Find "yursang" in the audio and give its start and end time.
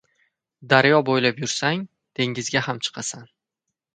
1.43-1.83